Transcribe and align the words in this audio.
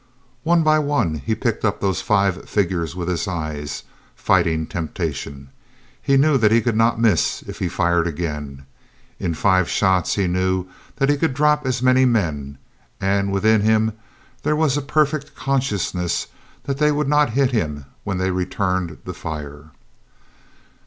One 0.41 0.63
by 0.63 0.79
one 0.79 1.13
he 1.23 1.35
picked 1.35 1.63
up 1.63 1.79
those 1.79 2.01
five 2.01 2.49
figures 2.49 2.95
with 2.95 3.07
his 3.07 3.27
eyes, 3.27 3.83
fighting 4.15 4.65
temptation. 4.65 5.49
He 6.01 6.17
knew 6.17 6.39
that 6.39 6.51
he 6.51 6.59
could 6.59 6.75
not 6.75 6.99
miss 6.99 7.43
if 7.43 7.59
he 7.59 7.69
fired 7.69 8.07
again. 8.07 8.65
In 9.19 9.35
five 9.35 9.69
shots 9.69 10.15
he 10.15 10.25
knew 10.25 10.65
that 10.95 11.09
he 11.09 11.17
could 11.17 11.35
drop 11.35 11.67
as 11.67 11.83
many 11.83 12.05
men, 12.05 12.57
and 12.99 13.31
within 13.31 13.61
him 13.61 13.93
there 14.41 14.55
was 14.55 14.75
a 14.75 14.81
perfect 14.81 15.35
consciousness 15.35 16.25
that 16.63 16.79
they 16.79 16.91
would 16.91 17.07
not 17.07 17.33
hit 17.37 17.51
him 17.51 17.85
when 18.03 18.17
they 18.17 18.31
returned 18.31 18.97
the 19.05 19.13
fire. 19.13 19.65